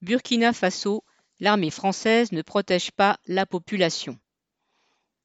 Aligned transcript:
Burkina 0.00 0.52
Faso, 0.52 1.02
l'armée 1.40 1.70
française 1.70 2.30
ne 2.30 2.42
protège 2.42 2.92
pas 2.92 3.18
la 3.26 3.46
population. 3.46 4.16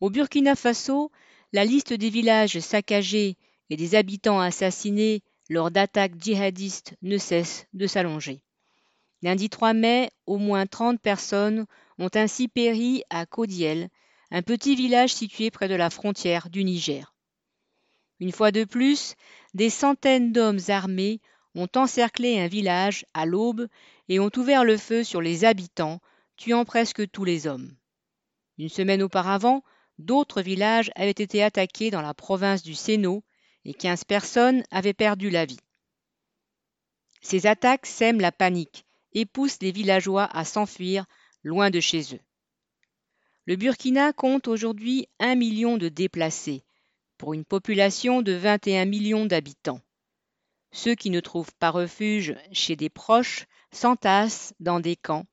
Au 0.00 0.10
Burkina 0.10 0.56
Faso, 0.56 1.12
la 1.52 1.64
liste 1.64 1.92
des 1.92 2.10
villages 2.10 2.58
saccagés 2.58 3.36
et 3.70 3.76
des 3.76 3.94
habitants 3.94 4.40
assassinés 4.40 5.22
lors 5.48 5.70
d'attaques 5.70 6.20
djihadistes 6.20 6.94
ne 7.02 7.16
cesse 7.16 7.66
de 7.74 7.86
s'allonger. 7.86 8.42
Lundi 9.22 9.48
3 9.48 9.72
mai, 9.72 10.10
au 10.26 10.36
moins 10.36 10.66
30 10.66 11.00
personnes 11.00 11.66
ont 11.98 12.10
ainsi 12.14 12.48
péri 12.48 13.04
à 13.08 13.24
Kodiel, 13.24 13.88
un 14.32 14.42
petit 14.42 14.74
village 14.74 15.14
situé 15.14 15.52
près 15.52 15.68
de 15.68 15.76
la 15.76 15.90
frontière 15.90 16.50
du 16.50 16.64
Niger. 16.64 17.14
Une 18.18 18.32
fois 18.32 18.50
de 18.50 18.64
plus, 18.64 19.14
des 19.54 19.70
centaines 19.70 20.32
d'hommes 20.32 20.58
armés 20.68 21.20
ont 21.56 21.68
encerclé 21.74 22.38
un 22.38 22.46
village 22.46 23.06
à 23.14 23.24
l'aube 23.24 23.66
et 24.08 24.20
ont 24.20 24.30
ouvert 24.36 24.62
le 24.62 24.76
feu 24.76 25.02
sur 25.02 25.22
les 25.22 25.44
habitants, 25.44 26.00
tuant 26.36 26.66
presque 26.66 27.10
tous 27.10 27.24
les 27.24 27.46
hommes. 27.46 27.74
Une 28.58 28.68
semaine 28.68 29.02
auparavant, 29.02 29.64
d'autres 29.98 30.42
villages 30.42 30.90
avaient 30.94 31.10
été 31.10 31.42
attaqués 31.42 31.90
dans 31.90 32.02
la 32.02 32.14
province 32.14 32.62
du 32.62 32.74
Sénau 32.74 33.24
et 33.64 33.72
15 33.72 34.04
personnes 34.04 34.62
avaient 34.70 34.92
perdu 34.92 35.30
la 35.30 35.46
vie. 35.46 35.58
Ces 37.22 37.46
attaques 37.46 37.86
sèment 37.86 38.20
la 38.20 38.32
panique 38.32 38.84
et 39.12 39.24
poussent 39.24 39.62
les 39.62 39.72
villageois 39.72 40.24
à 40.24 40.44
s'enfuir 40.44 41.06
loin 41.42 41.70
de 41.70 41.80
chez 41.80 42.14
eux. 42.14 42.20
Le 43.46 43.56
Burkina 43.56 44.12
compte 44.12 44.46
aujourd'hui 44.46 45.08
un 45.20 45.36
million 45.36 45.78
de 45.78 45.88
déplacés, 45.88 46.64
pour 47.16 47.32
une 47.32 47.44
population 47.44 48.20
de 48.20 48.32
21 48.32 48.84
millions 48.84 49.24
d'habitants. 49.24 49.80
Ceux 50.76 50.94
qui 50.94 51.08
ne 51.08 51.20
trouvent 51.20 51.54
pas 51.58 51.70
refuge 51.70 52.36
chez 52.52 52.76
des 52.76 52.90
proches 52.90 53.46
s'entassent 53.72 54.52
dans 54.60 54.78
des 54.78 54.94
camps 54.94 55.24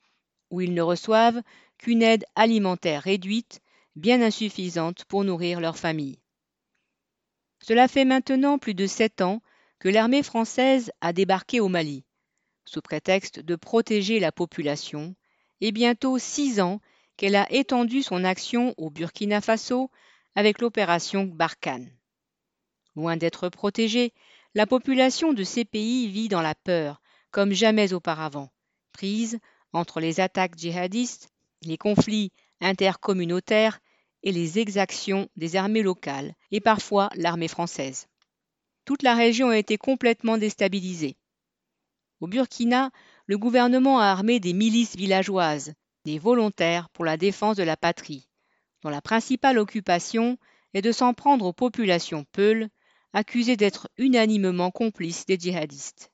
où 0.49 0.61
ils 0.61 0.73
ne 0.73 0.81
reçoivent 0.81 1.41
qu'une 1.77 2.01
aide 2.01 2.23
alimentaire 2.35 3.03
réduite, 3.03 3.59
bien 3.97 4.21
insuffisante 4.21 5.03
pour 5.03 5.25
nourrir 5.25 5.59
leur 5.59 5.77
famille. 5.77 6.17
Cela 7.61 7.89
fait 7.89 8.05
maintenant 8.05 8.57
plus 8.57 8.73
de 8.73 8.87
sept 8.87 9.19
ans 9.19 9.41
que 9.79 9.89
l'armée 9.89 10.23
française 10.23 10.93
a 11.01 11.11
débarqué 11.11 11.59
au 11.59 11.67
Mali, 11.67 12.05
sous 12.63 12.81
prétexte 12.81 13.41
de 13.41 13.57
protéger 13.57 14.21
la 14.21 14.31
population, 14.31 15.13
et 15.59 15.73
bientôt 15.73 16.17
six 16.19 16.61
ans 16.61 16.79
qu'elle 17.17 17.35
a 17.35 17.51
étendu 17.51 18.01
son 18.01 18.23
action 18.23 18.73
au 18.77 18.89
Burkina 18.89 19.41
Faso 19.41 19.91
avec 20.35 20.61
l'opération 20.61 21.25
Barkhane. 21.25 21.91
Loin 22.95 23.17
d'être 23.17 23.49
protégée, 23.49 24.13
la 24.55 24.67
population 24.67 25.33
de 25.33 25.43
ces 25.43 25.65
pays 25.65 26.07
vit 26.07 26.27
dans 26.27 26.41
la 26.41 26.55
peur, 26.55 27.01
comme 27.31 27.53
jamais 27.53 27.93
auparavant, 27.93 28.49
prise 28.91 29.39
entre 29.71 29.99
les 29.99 30.19
attaques 30.19 30.57
djihadistes, 30.57 31.29
les 31.63 31.77
conflits 31.77 32.31
intercommunautaires 32.61 33.79
et 34.21 34.31
les 34.31 34.59
exactions 34.59 35.27
des 35.35 35.55
armées 35.55 35.81
locales 35.81 36.33
et 36.51 36.61
parfois 36.61 37.09
l'armée 37.15 37.47
française. 37.47 38.07
Toute 38.85 39.01
la 39.01 39.15
région 39.15 39.49
a 39.49 39.57
été 39.57 39.77
complètement 39.77 40.37
déstabilisée. 40.37 41.17
Au 42.19 42.27
Burkina, 42.27 42.91
le 43.25 43.37
gouvernement 43.37 43.99
a 43.99 44.05
armé 44.05 44.39
des 44.39 44.53
milices 44.53 44.95
villageoises, 44.95 45.73
des 46.05 46.19
volontaires 46.19 46.89
pour 46.89 47.05
la 47.05 47.17
défense 47.17 47.57
de 47.57 47.63
la 47.63 47.77
patrie, 47.77 48.27
dont 48.81 48.89
la 48.89 49.01
principale 49.01 49.57
occupation 49.57 50.37
est 50.73 50.81
de 50.81 50.91
s'en 50.91 51.13
prendre 51.13 51.45
aux 51.45 51.53
populations 51.53 52.25
peules 52.31 52.69
accusés 53.13 53.57
d'être 53.57 53.89
unanimement 53.97 54.71
complices 54.71 55.25
des 55.25 55.37
djihadistes. 55.37 56.11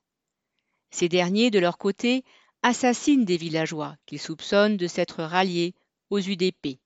Ces 0.90 1.08
derniers, 1.08 1.50
de 1.50 1.58
leur 1.58 1.78
côté, 1.78 2.24
assassinent 2.62 3.24
des 3.24 3.36
villageois 3.36 3.96
qu'ils 4.06 4.20
soupçonnent 4.20 4.76
de 4.76 4.86
s'être 4.86 5.22
ralliés 5.22 5.74
aux 6.10 6.20
UDP. 6.20 6.78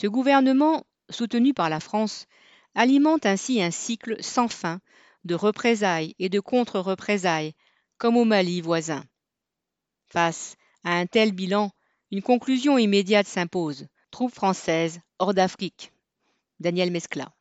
Ce 0.00 0.06
gouvernement, 0.06 0.84
soutenu 1.10 1.54
par 1.54 1.68
la 1.68 1.80
France, 1.80 2.26
alimente 2.74 3.26
ainsi 3.26 3.62
un 3.62 3.70
cycle 3.70 4.22
sans 4.22 4.48
fin 4.48 4.80
de 5.24 5.34
représailles 5.34 6.14
et 6.18 6.28
de 6.28 6.40
contre-représailles, 6.40 7.54
comme 7.98 8.16
au 8.16 8.24
Mali 8.24 8.60
voisin. 8.60 9.04
Face 10.06 10.56
à 10.84 10.92
un 10.98 11.06
tel 11.06 11.32
bilan, 11.32 11.72
une 12.12 12.22
conclusion 12.22 12.78
immédiate 12.78 13.26
s'impose. 13.26 13.88
Troupes 14.12 14.32
françaises 14.32 15.00
hors 15.18 15.34
d'Afrique. 15.34 15.92
Daniel 16.60 16.90
Mescla. 16.90 17.32